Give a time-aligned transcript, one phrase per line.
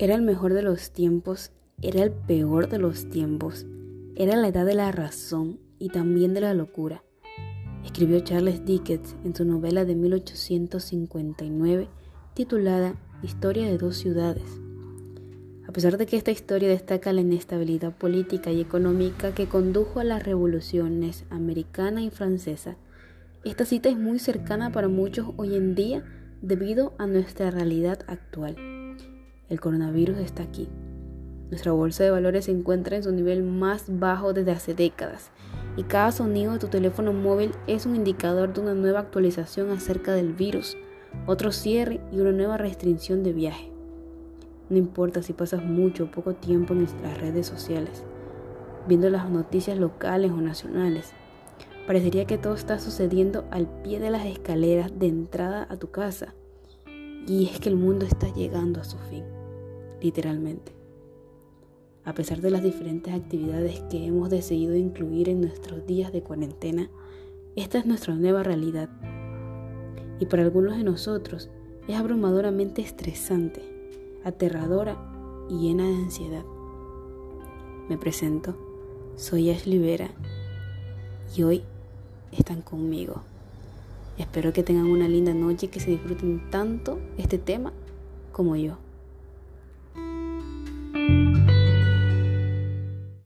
[0.00, 1.52] Era el mejor de los tiempos,
[1.82, 3.66] era el peor de los tiempos,
[4.16, 7.04] era la edad de la razón y también de la locura.
[7.84, 11.90] Escribió Charles Dickens en su novela de 1859
[12.32, 14.48] titulada Historia de dos ciudades.
[15.68, 20.04] A pesar de que esta historia destaca la inestabilidad política y económica que condujo a
[20.04, 22.78] las revoluciones americana y francesa,
[23.44, 26.02] esta cita es muy cercana para muchos hoy en día
[26.40, 28.79] debido a nuestra realidad actual.
[29.50, 30.68] El coronavirus está aquí.
[31.50, 35.32] Nuestra bolsa de valores se encuentra en su nivel más bajo desde hace décadas
[35.76, 40.12] y cada sonido de tu teléfono móvil es un indicador de una nueva actualización acerca
[40.12, 40.76] del virus,
[41.26, 43.72] otro cierre y una nueva restricción de viaje.
[44.68, 48.04] No importa si pasas mucho o poco tiempo en nuestras redes sociales,
[48.86, 51.10] viendo las noticias locales o nacionales,
[51.88, 56.34] parecería que todo está sucediendo al pie de las escaleras de entrada a tu casa.
[57.26, 59.24] Y es que el mundo está llegando a su fin
[60.00, 60.72] literalmente.
[62.04, 66.90] A pesar de las diferentes actividades que hemos decidido incluir en nuestros días de cuarentena,
[67.56, 68.88] esta es nuestra nueva realidad.
[70.18, 71.50] Y para algunos de nosotros
[71.88, 73.62] es abrumadoramente estresante,
[74.24, 74.96] aterradora
[75.50, 76.44] y llena de ansiedad.
[77.88, 78.56] Me presento,
[79.16, 80.10] soy Ashley Vera
[81.36, 81.62] y hoy
[82.32, 83.22] están conmigo.
[84.16, 87.72] Espero que tengan una linda noche y que se disfruten tanto este tema
[88.32, 88.76] como yo.